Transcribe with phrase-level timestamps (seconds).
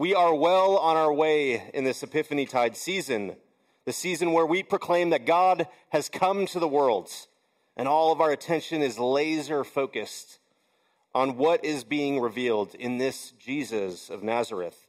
[0.00, 3.36] We are well on our way in this Epiphany Tide season,
[3.84, 7.10] the season where we proclaim that God has come to the world,
[7.76, 10.38] and all of our attention is laser focused
[11.14, 14.86] on what is being revealed in this Jesus of Nazareth.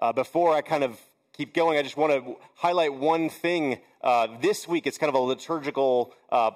[0.00, 1.00] Uh, before I kind of
[1.32, 3.78] keep going, I just want to highlight one thing.
[4.02, 6.50] Uh, this week, it's kind of a liturgical uh,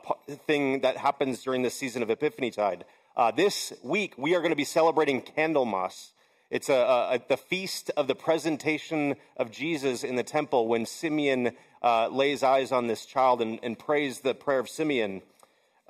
[0.49, 2.85] thing that happens during the season of Epiphany Tide.
[3.17, 6.11] Uh, this week, we are going to be celebrating Candlemas.
[6.51, 6.75] It's a,
[7.13, 11.53] a, the feast of the presentation of Jesus in the temple when Simeon
[11.83, 15.21] uh, lays eyes on this child and, and prays the prayer of Simeon.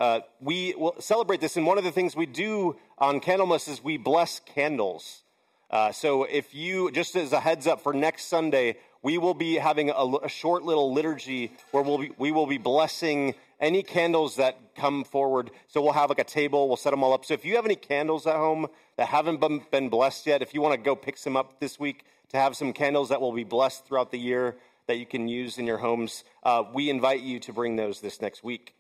[0.01, 3.85] Uh, we will celebrate this, and one of the things we do on Candlemas is
[3.85, 5.23] we bless candles.
[5.71, 9.57] Uh, so, if you, just as a heads up for next Sunday, we will be
[9.57, 14.37] having a, a short little liturgy where we'll be, we will be blessing any candles
[14.37, 15.51] that come forward.
[15.67, 17.25] So, we'll have like a table, we'll set them all up.
[17.25, 19.41] So, if you have any candles at home that haven't
[19.71, 22.57] been, blessed yet, if you want to go pick some up this week to have
[22.57, 24.57] some candles that will be blessed throughout the year
[24.87, 28.21] that you can use in your homes, uh, we invite you to bring those this
[28.21, 28.75] next week.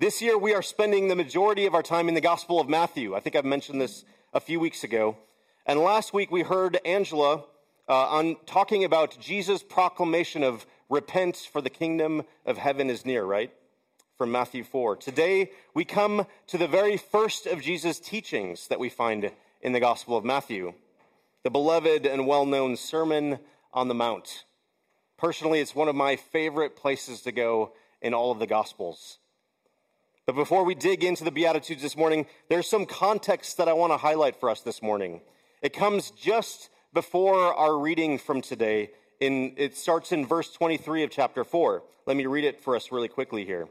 [0.00, 3.14] This year, we are spending the majority of our time in the Gospel of Matthew.
[3.14, 5.18] I think I've mentioned this a few weeks ago.
[5.66, 7.44] And last week, we heard Angela
[7.86, 13.24] uh, on talking about Jesus' proclamation of repent, for the kingdom of heaven is near,
[13.24, 13.52] right?
[14.18, 14.96] From Matthew 4.
[14.96, 19.30] Today, we come to the very first of Jesus' teachings that we find
[19.62, 20.74] in the Gospel of Matthew
[21.42, 23.38] the beloved and well known Sermon
[23.72, 24.44] on the Mount.
[25.16, 29.18] Personally, it's one of my favorite places to go in all of the Gospels.
[30.26, 33.92] But before we dig into the Beatitudes this morning, there's some context that I want
[33.92, 35.22] to highlight for us this morning.
[35.62, 38.90] It comes just before our reading from today.
[39.20, 41.82] In, it starts in verse 23 of chapter 4.
[42.06, 43.68] Let me read it for us really quickly here.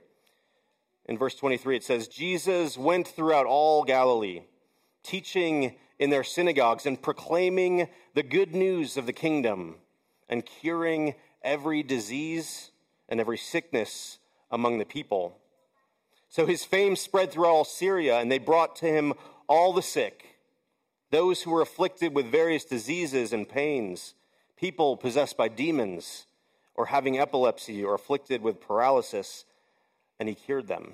[1.05, 4.43] In verse 23, it says, Jesus went throughout all Galilee,
[5.01, 9.77] teaching in their synagogues and proclaiming the good news of the kingdom
[10.29, 12.69] and curing every disease
[13.09, 14.19] and every sickness
[14.51, 15.39] among the people.
[16.29, 19.13] So his fame spread through all Syria, and they brought to him
[19.47, 20.35] all the sick,
[21.09, 24.13] those who were afflicted with various diseases and pains,
[24.59, 26.25] people possessed by demons,
[26.75, 29.45] or having epilepsy, or afflicted with paralysis,
[30.19, 30.93] and he cured them.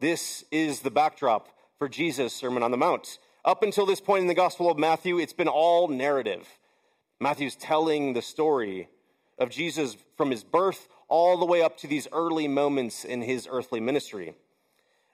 [0.00, 1.48] This is the backdrop
[1.78, 3.18] for Jesus' Sermon on the Mount.
[3.44, 6.46] Up until this point in the Gospel of Matthew, it's been all narrative.
[7.20, 8.88] Matthew's telling the story
[9.38, 13.46] of Jesus from his birth all the way up to these early moments in his
[13.50, 14.34] earthly ministry.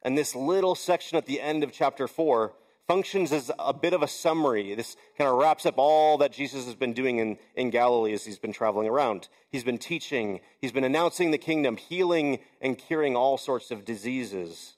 [0.02, 2.52] And this little section at the end of chapter 4
[2.92, 4.74] functions as a bit of a summary.
[4.74, 8.26] This kind of wraps up all that Jesus has been doing in, in Galilee as
[8.26, 9.28] he's been traveling around.
[9.50, 14.74] He's been teaching, he's been announcing the kingdom, healing and curing all sorts of diseases.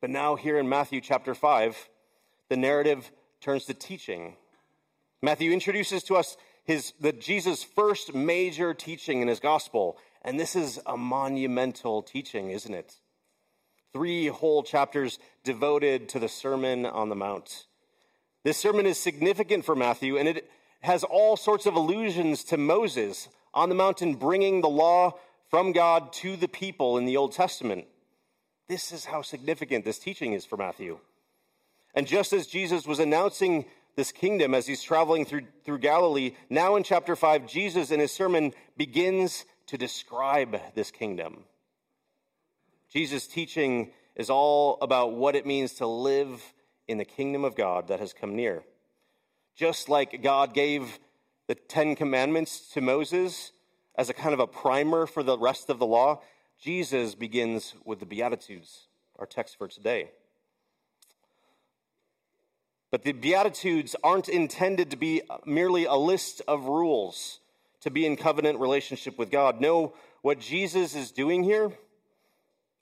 [0.00, 1.90] But now, here in Matthew chapter 5,
[2.48, 3.12] the narrative
[3.42, 4.36] turns to teaching.
[5.20, 9.98] Matthew introduces to us his, the Jesus' first major teaching in his gospel.
[10.22, 12.99] And this is a monumental teaching, isn't it?
[13.92, 17.66] Three whole chapters devoted to the Sermon on the Mount.
[18.44, 23.28] This sermon is significant for Matthew, and it has all sorts of allusions to Moses
[23.52, 25.18] on the mountain bringing the law
[25.50, 27.86] from God to the people in the Old Testament.
[28.68, 30.98] This is how significant this teaching is for Matthew.
[31.94, 36.32] And just as Jesus was announcing this kingdom as he's traveling through, through Galilee.
[36.48, 41.44] Now in chapter 5, Jesus in his sermon begins to describe this kingdom.
[42.90, 46.42] Jesus' teaching is all about what it means to live
[46.88, 48.64] in the kingdom of God that has come near.
[49.54, 50.98] Just like God gave
[51.46, 53.52] the Ten Commandments to Moses
[53.96, 56.20] as a kind of a primer for the rest of the law,
[56.60, 60.10] Jesus begins with the Beatitudes, our text for today.
[62.90, 67.38] But the Beatitudes aren't intended to be merely a list of rules
[67.82, 69.60] to be in covenant relationship with God.
[69.60, 71.72] No, what Jesus is doing here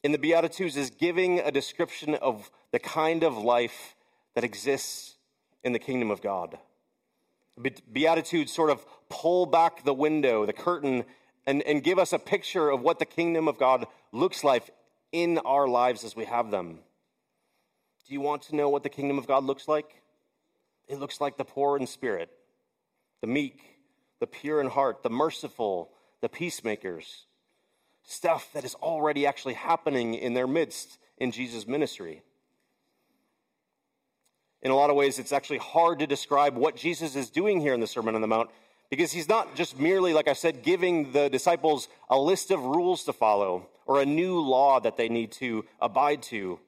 [0.02, 3.96] in the Beatitudes is giving a description of the kind of life
[4.34, 5.16] that exists
[5.64, 6.58] in the kingdom of God.
[7.92, 11.04] Beatitudes sort of pull back the window, the curtain,
[11.46, 14.70] and, and give us a picture of what the kingdom of God looks like
[15.10, 16.78] in our lives as we have them.
[18.06, 20.02] Do you want to know what the kingdom of God looks like?
[20.86, 22.30] It looks like the poor in spirit,
[23.20, 23.60] the meek,
[24.20, 25.90] the pure in heart, the merciful,
[26.20, 27.26] the peacemakers.
[28.10, 32.22] Stuff that is already actually happening in their midst in Jesus' ministry.
[34.62, 37.74] In a lot of ways, it's actually hard to describe what Jesus is doing here
[37.74, 38.48] in the Sermon on the Mount
[38.88, 43.04] because he's not just merely, like I said, giving the disciples a list of rules
[43.04, 46.58] to follow or a new law that they need to abide to.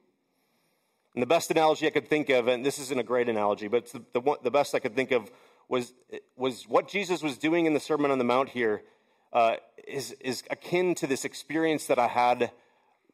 [1.15, 3.87] And the best analogy I could think of, and this isn't a great analogy, but
[3.87, 5.31] the, the, the best I could think of
[5.67, 5.91] was,
[6.37, 8.83] was what Jesus was doing in the Sermon on the Mount here
[9.33, 9.55] uh,
[9.87, 12.51] is is akin to this experience that I had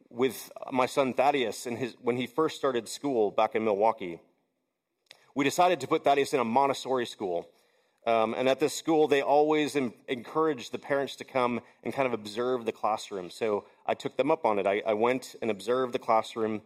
[0.10, 4.20] with my son Thaddeus in his, when he first started school back in Milwaukee.
[5.36, 7.48] We decided to put Thaddeus in a Montessori school.
[8.06, 12.08] Um, and at this school, they always em- encouraged the parents to come and kind
[12.08, 13.30] of observe the classroom.
[13.30, 14.66] So I took them up on it.
[14.66, 16.62] I, I went and observed the classroom.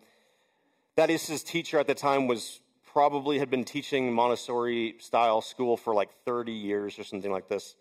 [0.95, 2.59] Thaddeus' teacher at the time was
[2.93, 7.75] probably had been teaching Montessori style school for like 30 years or something like this.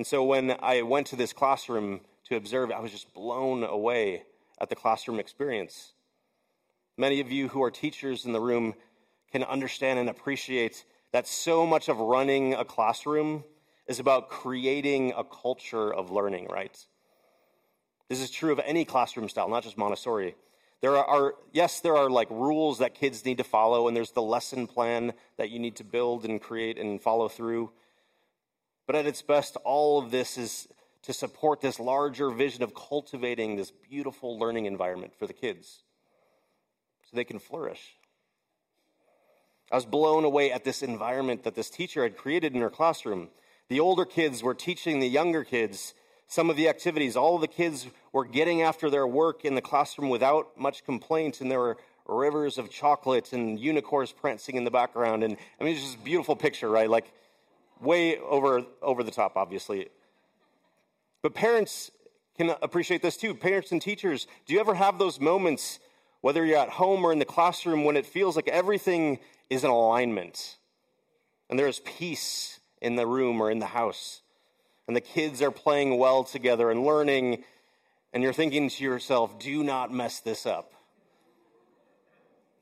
[0.00, 4.22] And so when I went to this classroom to observe, I was just blown away
[4.58, 5.92] at the classroom experience.
[6.96, 8.72] Many of you who are teachers in the room
[9.30, 13.44] can understand and appreciate that so much of running a classroom
[13.88, 16.82] is about creating a culture of learning, right?
[18.08, 20.34] This is true of any classroom style, not just Montessori.
[20.80, 24.22] There are, yes, there are like rules that kids need to follow, and there's the
[24.22, 27.70] lesson plan that you need to build and create and follow through.
[28.90, 30.66] But at its best, all of this is
[31.02, 35.84] to support this larger vision of cultivating this beautiful learning environment for the kids
[37.04, 37.94] so they can flourish.
[39.70, 43.28] I was blown away at this environment that this teacher had created in her classroom.
[43.68, 45.94] The older kids were teaching the younger kids
[46.26, 47.16] some of the activities.
[47.16, 51.40] All of the kids were getting after their work in the classroom without much complaint,
[51.40, 51.76] and there were
[52.08, 55.22] rivers of chocolate and unicorns prancing in the background.
[55.22, 56.90] And I mean, it's just a beautiful picture, right?
[56.90, 57.12] Like,
[57.80, 59.88] way over, over the top, obviously.
[61.22, 61.90] But parents
[62.36, 63.34] can appreciate this too.
[63.34, 65.78] Parents and teachers, do you ever have those moments,
[66.20, 69.18] whether you're at home or in the classroom, when it feels like everything
[69.48, 70.56] is in alignment
[71.48, 74.22] and there is peace in the room or in the house?
[74.90, 77.44] and the kids are playing well together and learning,
[78.12, 80.72] and you're thinking to yourself, do not mess this up.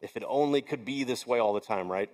[0.02, 2.10] If it only could be this way all the time, right?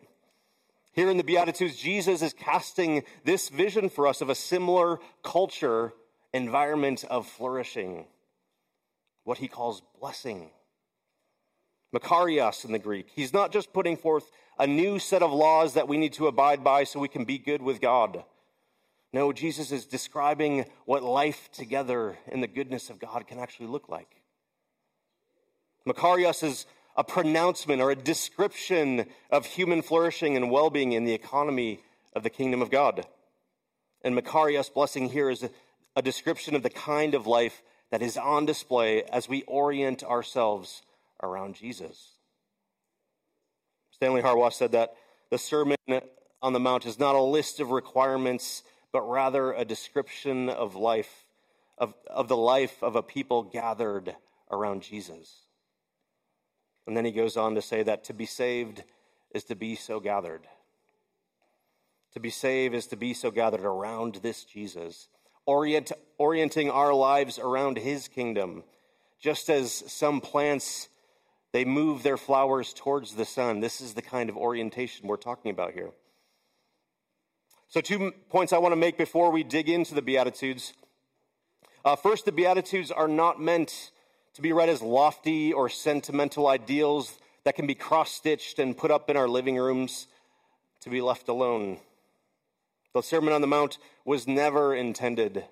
[0.94, 5.92] Here in the Beatitudes, Jesus is casting this vision for us of a similar culture,
[6.32, 8.06] environment of flourishing,
[9.24, 10.50] what he calls blessing.
[11.92, 13.08] Makarios in the Greek.
[13.14, 16.62] He's not just putting forth a new set of laws that we need to abide
[16.62, 18.24] by so we can be good with God.
[19.12, 23.88] No, Jesus is describing what life together in the goodness of God can actually look
[23.88, 24.22] like.
[25.86, 31.12] Makarios is a pronouncement or a description of human flourishing and well being in the
[31.12, 31.80] economy
[32.14, 33.06] of the kingdom of God.
[34.02, 35.48] And Makarios blessing here is
[35.96, 40.82] a, description of the kind of life that is on display as we orient ourselves
[41.22, 42.12] around Jesus.
[43.92, 44.94] Stanley Hauerwas said that
[45.30, 45.76] the Sermon
[46.42, 48.62] on the Mount is not a list of requirements
[48.94, 51.26] but rather a description of life,
[51.76, 54.14] of, of the life of a people gathered
[54.52, 55.34] around Jesus.
[56.86, 58.84] And then he goes on to say that to be saved
[59.34, 60.46] is to be so gathered.
[62.12, 65.08] To be saved is to be so gathered around this Jesus,
[65.46, 68.62] orient, orienting our lives around his kingdom,
[69.20, 70.88] just as some plants
[71.52, 73.60] they move their flowers towards the sun.
[73.60, 75.90] This is the kind of orientation we're talking about here.
[77.68, 80.74] So, two points I want to make before we dig into the Beatitudes.
[81.84, 83.92] Uh, first, the Beatitudes are not meant
[84.34, 88.90] to be read as lofty or sentimental ideals that can be cross stitched and put
[88.90, 90.06] up in our living rooms
[90.80, 91.78] to be left alone.
[92.92, 95.44] The Sermon on the Mount was never intended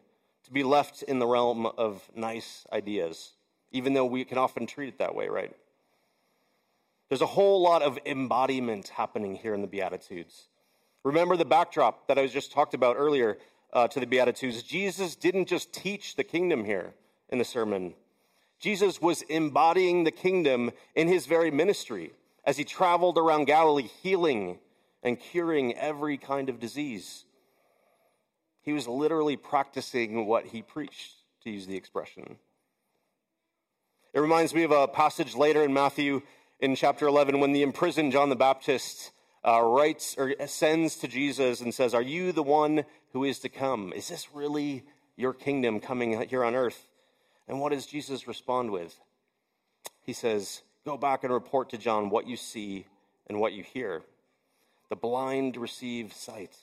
[0.44, 3.32] to be left in the realm of nice ideas,
[3.70, 5.54] even though we can often treat it that way, right?
[7.08, 10.48] There's a whole lot of embodiment happening here in the Beatitudes.
[11.04, 13.38] Remember the backdrop that I was just talked about earlier
[13.72, 14.62] uh, to the Beatitudes.
[14.62, 16.94] Jesus didn't just teach the kingdom here
[17.28, 17.94] in the sermon,
[18.62, 22.12] Jesus was embodying the kingdom in his very ministry
[22.44, 24.60] as he traveled around Galilee, healing
[25.02, 27.24] and curing every kind of disease.
[28.62, 32.36] He was literally practicing what he preached, to use the expression.
[34.14, 36.22] It reminds me of a passage later in Matthew
[36.60, 39.10] in chapter 11 when the imprisoned John the Baptist
[39.44, 43.48] uh, writes or sends to Jesus and says, Are you the one who is to
[43.48, 43.92] come?
[43.92, 44.84] Is this really
[45.16, 46.86] your kingdom coming here on earth?
[47.48, 48.96] And what does Jesus respond with?
[50.02, 52.86] He says, Go back and report to John what you see
[53.28, 54.02] and what you hear.
[54.88, 56.56] The blind receive sight,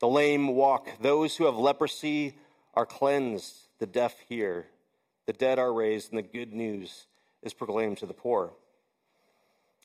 [0.00, 2.34] the lame walk, those who have leprosy
[2.74, 4.66] are cleansed, the deaf hear,
[5.26, 7.06] the dead are raised, and the good news
[7.42, 8.52] is proclaimed to the poor.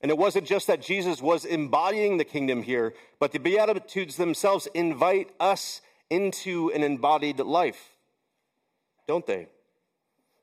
[0.02, 4.68] And it wasn't just that Jesus was embodying the kingdom here, but the Beatitudes themselves
[4.74, 7.96] invite us into an embodied life,
[9.08, 9.48] don't they?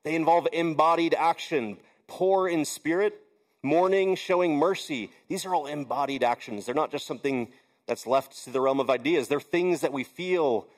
[0.05, 1.77] They involve embodied action,
[2.07, 3.21] poor in spirit,
[3.63, 5.11] mourning, showing mercy.
[5.29, 6.67] These are all embodied actions.
[6.67, 7.49] They're not just something
[7.87, 10.69] that's left to the realm of ideas, they're things that we feel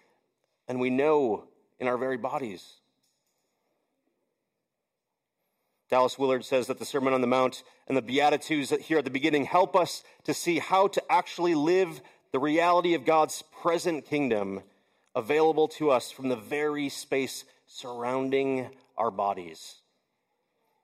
[0.68, 1.44] and we know
[1.80, 2.74] in our very bodies.
[5.90, 9.10] Dallas Willard says that the Sermon on the Mount and the Beatitudes here at the
[9.10, 12.00] beginning help us to see how to actually live
[12.30, 14.60] the reality of God's present kingdom
[15.16, 19.76] available to us from the very space surrounding our bodies.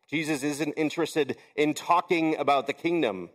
[0.08, 3.30] Jesus isn't interested in talking about the kingdom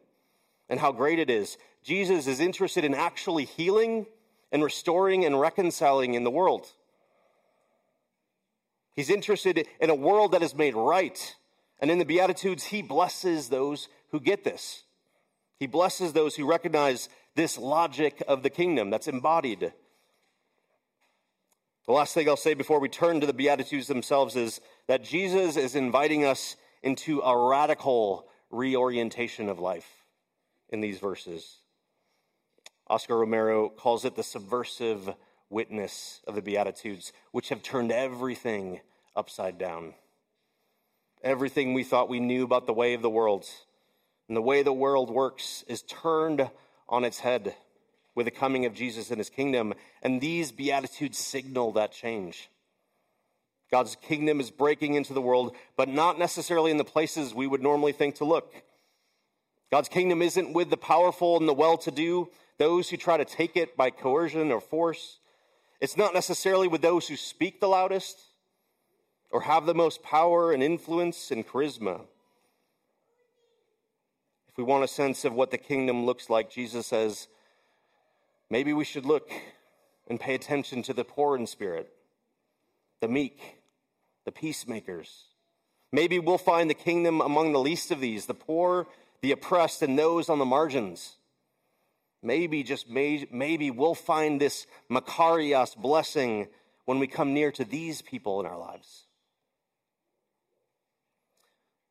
[0.67, 1.57] and how great it is.
[1.83, 4.07] Jesus is interested in actually healing
[4.51, 6.67] and restoring and reconciling in the world.
[8.95, 11.35] He's interested in a world that is made right.
[11.79, 14.83] And in the Beatitudes, he blesses those who get this.
[15.59, 19.73] He blesses those who recognize this logic of the kingdom that's embodied.
[21.87, 25.57] The last thing I'll say before we turn to the Beatitudes themselves is that Jesus
[25.57, 29.89] is inviting us into a radical reorientation of life
[30.69, 31.57] in these verses.
[32.87, 35.15] Oscar Romero calls it the subversive
[35.49, 38.81] witness of the Beatitudes, which have turned everything
[39.15, 39.95] upside down.
[41.23, 43.47] Everything we thought we knew about the way of the world
[44.27, 46.49] and the way the world works is turned
[46.87, 47.55] on its head
[48.15, 49.73] with the coming of Jesus and his kingdom.
[50.01, 52.49] And these Beatitudes signal that change.
[53.71, 57.63] God's kingdom is breaking into the world, but not necessarily in the places we would
[57.63, 58.53] normally think to look.
[59.71, 63.23] God's kingdom isn't with the powerful and the well to do, those who try to
[63.23, 65.19] take it by coercion or force.
[65.79, 68.19] It's not necessarily with those who speak the loudest
[69.31, 72.01] or have the most power and influence and charisma.
[74.49, 77.29] If we want a sense of what the kingdom looks like, Jesus says,
[78.51, 79.31] maybe we should look
[80.07, 81.91] and pay attention to the poor in spirit,
[82.99, 83.39] the meek,
[84.25, 85.23] the peacemakers.
[85.91, 88.87] Maybe we'll find the kingdom among the least of these, the poor,
[89.21, 91.15] the oppressed, and those on the margins.
[92.21, 96.47] Maybe, just may, maybe, we'll find this Makarios blessing
[96.85, 99.05] when we come near to these people in our lives.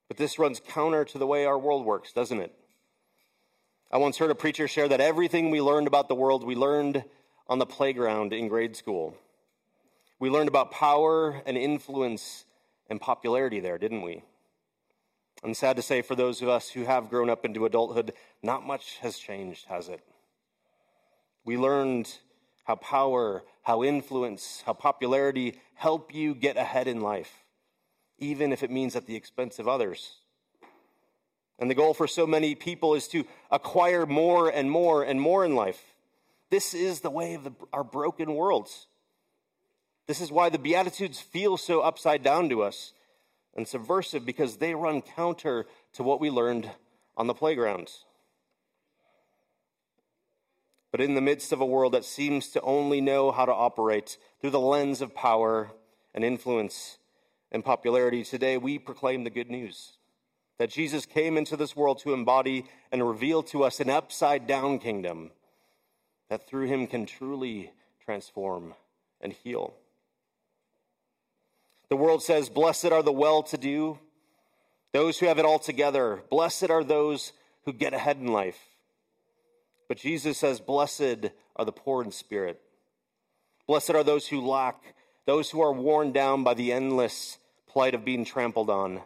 [0.09, 2.55] But this runs counter to the way our world works, doesn't it?
[3.92, 7.02] I once heard a preacher share that everything we learned about the world, we learned
[7.49, 9.16] on the playground in grade school.
[10.20, 12.44] We learned about power and influence
[12.88, 14.23] and popularity there, didn't we?
[15.42, 18.12] I'm sad to say, for those of us who have grown up into adulthood,
[18.44, 20.00] not much has changed, has it?
[21.44, 22.16] We learned
[22.64, 27.44] how power, how influence, how popularity help you get ahead in life,
[28.18, 30.19] even if it means at the expense of others.
[31.61, 35.45] And the goal for so many people is to acquire more and more and more
[35.45, 35.95] in life.
[36.49, 38.87] This is the way of the, our broken worlds.
[40.07, 42.95] This is why the Beatitudes feel so upside down to us
[43.55, 46.69] and subversive because they run counter to what we learned
[47.17, 47.90] on the playground.
[50.90, 54.17] But in the midst of a world that seems to only know how to operate
[54.40, 55.71] through the lens of power
[56.14, 56.99] and influence
[57.52, 59.99] and popularity, today we proclaim the good news
[60.61, 64.79] that Jesus came into this world to embody and reveal to us an upside down
[64.79, 65.31] kingdom
[66.29, 67.73] that through him can truly
[68.05, 68.75] transform
[69.23, 69.73] and heal.
[71.88, 73.99] The world says, Blessed are the well to do,
[74.93, 76.23] those who have it all together.
[76.29, 77.33] Blessed are those
[77.64, 78.61] who get ahead in life.
[79.88, 82.61] But Jesus says, Blessed are the poor in spirit.
[83.67, 88.05] Blessed are those who lack, those who are worn down by the endless plight of
[88.05, 89.00] being trampled on,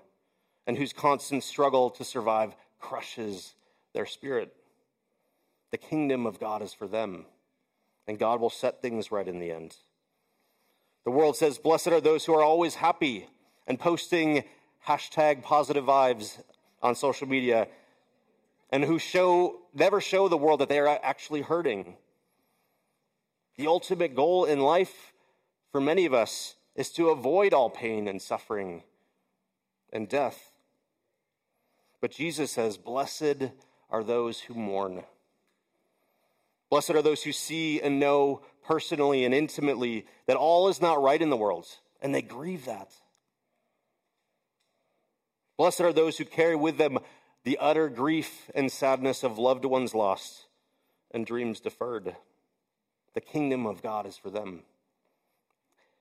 [0.67, 3.55] and whose constant struggle to survive crushes
[3.93, 4.55] their spirit.
[5.71, 7.27] The kingdom of God is for them,
[8.07, 9.77] and God will set things right in the end.
[11.05, 13.27] The world says, Blessed are those who are always happy
[13.67, 14.45] and posting
[14.87, 16.41] hashtag positive vibes
[16.83, 17.69] on social media
[18.71, 21.97] and who show never show the world that they are actually hurting.
[23.57, 25.13] The ultimate goal in life
[25.71, 28.83] for many of us is to avoid all pain and suffering
[29.93, 30.51] and death.
[32.05, 33.49] But Jesus says, Blessed
[33.89, 35.05] are those who mourn.
[36.69, 41.23] Blessed are those who see and know personally and intimately that all is not right
[41.23, 41.67] in the world,
[42.03, 42.93] and they grieve that.
[45.57, 46.99] Blessed are those who carry with them
[47.43, 50.45] the utter grief and sadness of loved ones lost
[51.11, 52.15] and dreams deferred.
[53.15, 54.65] The kingdom of God is for them.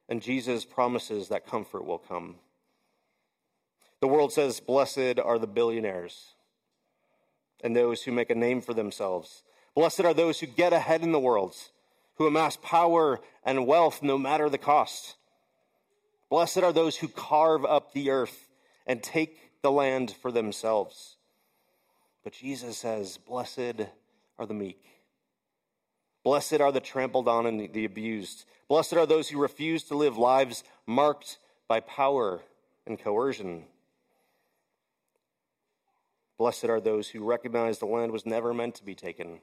[0.10, 2.40] And Jesus promises that comfort will come.
[4.04, 6.34] The world says, Blessed are the billionaires
[7.64, 9.44] and those who make a name for themselves
[9.76, 11.56] Blessed are those who get ahead in the world,
[12.18, 15.16] who amass power and wealth no matter the cost.
[16.30, 18.50] Blessed are those who carve up the earth
[18.86, 21.16] and take the land for themselves.
[22.26, 23.88] But Jesus says, Blessed
[24.38, 24.84] are the meek.
[26.26, 28.44] Blessed are the trampled on and the abused.
[28.68, 31.38] Blessed are those who refuse to live lives marked
[31.70, 32.42] by power
[32.86, 33.64] and coercion.
[36.38, 39.40] Blessed are those who recognize the land was never meant to be taken.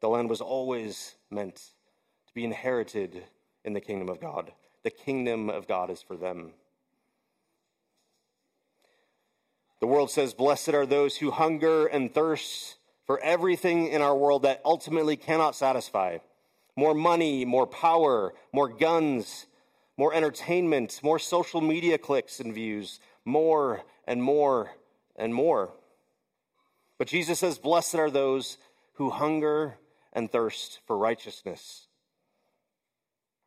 [0.00, 3.24] The land was always meant to be inherited
[3.64, 4.52] in the kingdom of God.
[4.84, 6.52] The kingdom of God is for them.
[9.80, 14.42] The world says, Blessed are those who hunger and thirst for everything in our world
[14.42, 16.18] that ultimately cannot satisfy
[16.76, 19.46] more money, more power, more guns,
[19.96, 24.70] more entertainment, more social media clicks and views, more and more
[25.18, 25.70] and more.
[26.96, 28.56] But Jesus says, Blessed are those
[28.94, 29.76] who hunger
[30.12, 31.86] and thirst for righteousness.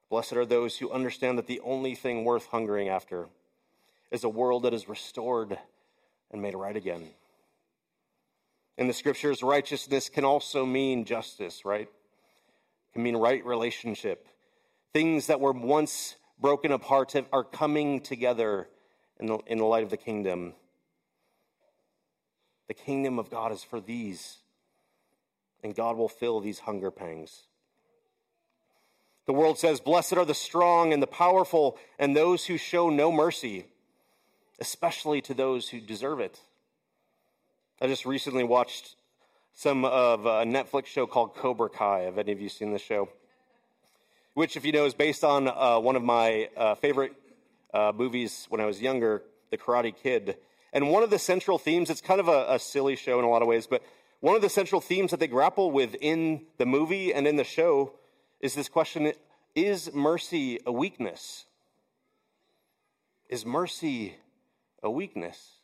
[0.09, 3.29] Blessed are those who understand that the only thing worth hungering after
[4.11, 5.57] is a world that is restored
[6.31, 7.07] and made right again.
[8.77, 11.87] In the scriptures, righteousness can also mean justice, right?
[11.87, 14.27] It can mean right relationship.
[14.93, 18.67] Things that were once broken apart are coming together
[19.19, 20.53] in the, in the light of the kingdom.
[22.71, 24.37] The kingdom of God is for these,
[25.61, 27.43] and God will fill these hunger pangs.
[29.25, 33.11] The world says, Blessed are the strong and the powerful, and those who show no
[33.11, 33.65] mercy,
[34.61, 36.39] especially to those who deserve it.
[37.81, 38.95] I just recently watched
[39.53, 42.03] some of a Netflix show called Cobra Kai.
[42.03, 43.09] Have any of you seen this show?
[44.33, 47.15] Which, if you know, is based on uh, one of my uh, favorite
[47.73, 50.37] uh, movies when I was younger, The Karate Kid.
[50.73, 53.29] And one of the central themes, it's kind of a, a silly show in a
[53.29, 53.83] lot of ways, but
[54.21, 57.43] one of the central themes that they grapple with in the movie and in the
[57.43, 57.93] show
[58.39, 59.11] is this question
[59.55, 61.45] Is mercy a weakness?
[63.29, 64.15] Is mercy
[64.83, 65.55] a weakness?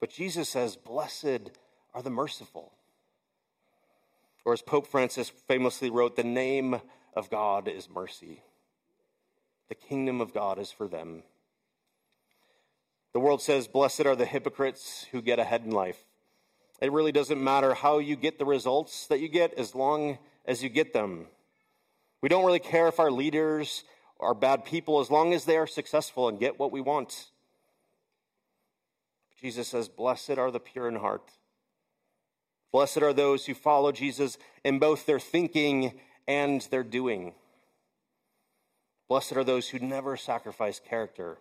[0.00, 1.50] But Jesus says, Blessed
[1.94, 2.72] are the merciful.
[4.44, 6.80] Or as Pope Francis famously wrote, the name
[7.14, 8.42] of God is mercy.
[9.68, 11.24] The kingdom of God is for them.
[13.16, 16.04] The world says, Blessed are the hypocrites who get ahead in life.
[16.82, 20.62] It really doesn't matter how you get the results that you get as long as
[20.62, 21.28] you get them.
[22.20, 23.84] We don't really care if our leaders
[24.20, 27.30] are bad people as long as they are successful and get what we want.
[29.40, 31.30] Jesus says, Blessed are the pure in heart.
[32.70, 35.98] Blessed are those who follow Jesus in both their thinking
[36.28, 37.32] and their doing.
[39.08, 41.38] Blessed are those who never sacrifice character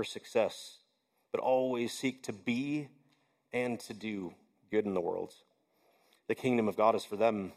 [0.00, 0.78] for success,
[1.30, 2.88] but always seek to be
[3.52, 4.32] and to do
[4.70, 5.34] good in the world.
[6.26, 7.52] The kingdom of God is for them.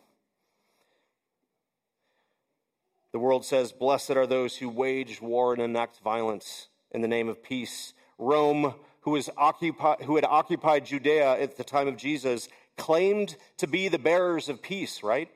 [3.14, 7.30] The world says, Blessed are those who wage war and enact violence in the name
[7.30, 7.94] of peace.
[8.18, 13.68] Rome, who, was occupi- who had occupied Judea at the time of Jesus, claimed to
[13.68, 15.30] be the bearers of peace, right?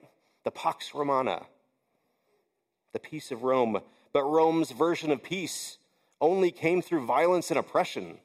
[0.44, 1.46] The Pax Romana,
[2.92, 3.80] the peace of Rome.
[4.12, 5.78] But Rome's version of peace
[6.20, 8.18] only came through violence and oppression.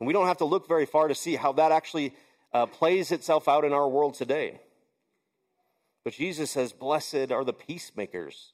[0.00, 2.14] And we don't have to look very far to see how that actually
[2.52, 4.60] uh, plays itself out in our world today.
[6.04, 8.52] But Jesus says, Blessed are the peacemakers.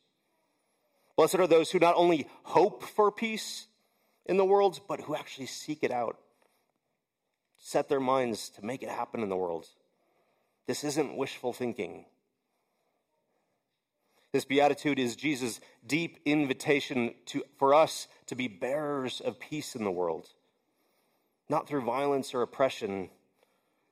[1.16, 3.66] Blessed are those who not only hope for peace
[4.26, 6.18] in the world, but who actually seek it out,
[7.58, 9.66] set their minds to make it happen in the world.
[10.66, 12.06] This isn't wishful thinking.
[14.34, 19.84] This beatitude is Jesus' deep invitation to, for us to be bearers of peace in
[19.84, 20.26] the world,
[21.48, 23.10] not through violence or oppression,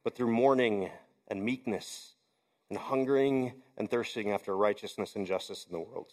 [0.02, 0.90] but through mourning
[1.28, 2.14] and meekness
[2.68, 6.09] and hungering and thirsting after righteousness and justice in the world.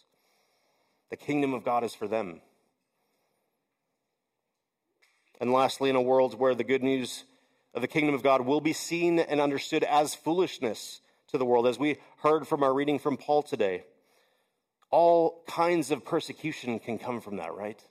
[1.09, 2.41] The kingdom of God is for them.
[5.41, 7.23] And lastly, in a world where the good news
[7.73, 11.65] of the kingdom of God will be seen and understood as foolishness to the world,
[11.65, 13.85] as we heard from our reading from Paul today,
[14.91, 17.81] all kinds of persecution can come from that, right?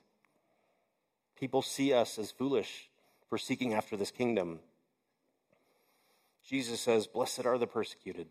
[1.39, 2.89] People see us as foolish
[3.29, 4.59] for seeking after this kingdom.
[6.45, 8.27] Jesus says, Blessed are the persecuted.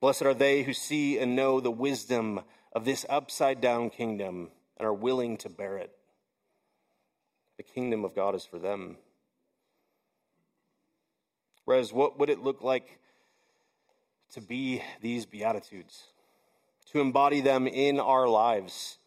[0.00, 2.40] Blessed are they who see and know the wisdom
[2.72, 5.94] of this upside down kingdom and are willing to bear it.
[7.58, 8.96] The kingdom of God is for them.
[11.66, 12.98] Whereas, what would it look like
[14.32, 16.04] to be these Beatitudes?
[16.92, 18.98] To embody them in our lives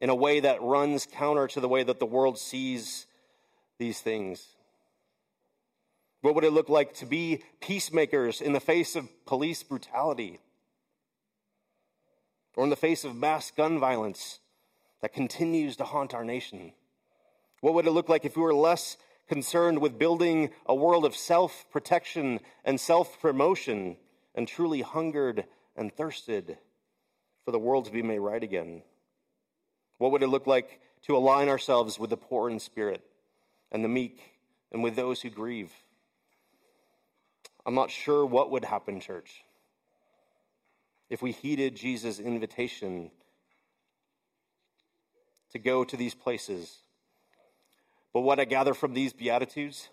[0.00, 3.06] in a way that runs counter to the way that the world sees
[3.78, 4.46] these things.
[6.22, 10.40] What would it look like to be peacemakers in the face of police brutality?
[12.56, 14.40] Or in the face of mass gun violence
[15.02, 16.72] that continues to haunt our nation?
[17.60, 18.96] What would it look like if we were less
[19.28, 23.96] concerned with building a world of self protection and self promotion
[24.34, 25.44] and truly hungered
[25.76, 26.58] and thirsted
[27.44, 28.82] for the world to be made right again?
[29.98, 33.04] What would it look like to align ourselves with the poor in spirit
[33.70, 34.20] and the meek
[34.70, 35.72] and with those who grieve?
[37.64, 39.44] I'm not sure what would happen, church,
[41.08, 43.10] if we heeded Jesus' invitation
[45.52, 46.78] to go to these places.
[48.12, 49.88] But what I gather from these Beatitudes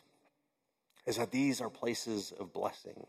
[1.05, 3.05] is that these are places of blessing.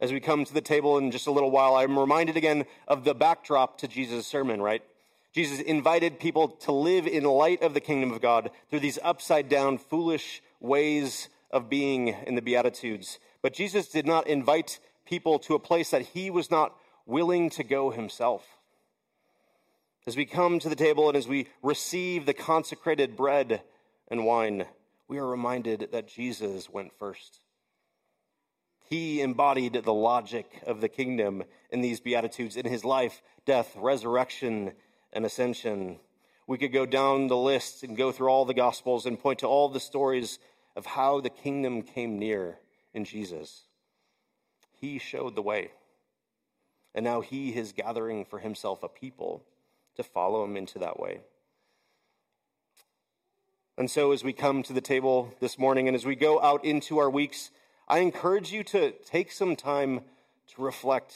[0.00, 3.04] As we come to the table in just a little while, I'm reminded again of
[3.04, 4.82] the backdrop to Jesus' sermon, right?
[5.32, 9.48] Jesus invited people to live in light of the kingdom of God through these upside
[9.48, 13.18] down, foolish ways of being in the Beatitudes.
[13.42, 17.64] But Jesus did not invite people to a place that he was not willing to
[17.64, 18.46] go himself.
[20.06, 23.62] As we come to the table and as we receive the consecrated bread
[24.08, 24.66] and wine,
[25.08, 27.40] we are reminded that Jesus went first.
[28.88, 34.72] He embodied the logic of the kingdom in these Beatitudes in his life, death, resurrection,
[35.12, 35.98] and ascension.
[36.46, 39.46] We could go down the list and go through all the Gospels and point to
[39.46, 40.38] all the stories
[40.76, 42.58] of how the kingdom came near
[42.94, 43.62] in Jesus.
[44.80, 45.70] He showed the way.
[46.94, 49.42] And now he is gathering for himself a people
[49.96, 51.20] to follow him into that way.
[53.78, 56.64] And so, as we come to the table this morning and as we go out
[56.64, 57.50] into our weeks,
[57.88, 60.00] I encourage you to take some time
[60.54, 61.14] to reflect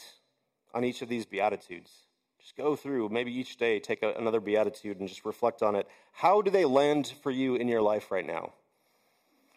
[0.73, 1.91] on each of these Beatitudes.
[2.39, 5.87] Just go through, maybe each day, take a, another Beatitude and just reflect on it.
[6.13, 8.53] How do they land for you in your life right now?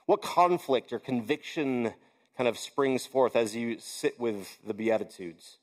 [0.06, 1.92] What conflict or conviction
[2.36, 5.58] kind of springs forth as you sit with the Beatitudes?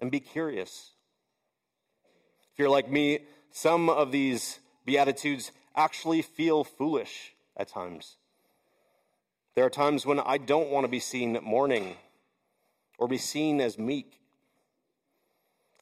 [0.00, 0.92] And be curious.
[2.52, 8.16] If you're like me, some of these Beatitudes actually feel foolish at times.
[9.58, 11.96] There are times when I don't want to be seen mourning
[12.96, 14.20] or be seen as meek.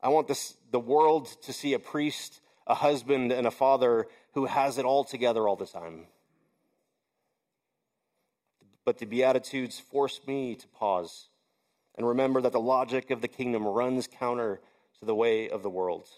[0.03, 4.47] I want this, the world to see a priest, a husband, and a father who
[4.47, 6.07] has it all together all the time.
[8.87, 11.29] But the Beatitudes force me to pause
[11.99, 14.59] and remember that the logic of the kingdom runs counter
[15.01, 16.09] to the way of the world.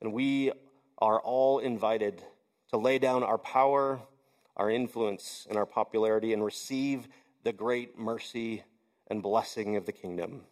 [0.00, 0.50] And we
[0.96, 2.22] are all invited
[2.70, 4.00] to lay down our power
[4.56, 7.08] our influence and our popularity and receive
[7.42, 8.64] the great mercy
[9.08, 10.42] and blessing of the kingdom.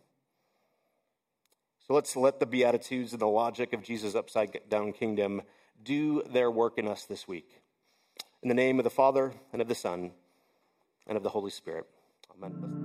[1.87, 5.43] So let's let the Beatitudes and the logic of Jesus' upside down kingdom
[5.83, 7.61] do their work in us this week.
[8.43, 10.13] In the name of the Father, and of the Son,
[11.07, 11.87] and of the Holy Spirit.
[12.37, 12.82] Amen.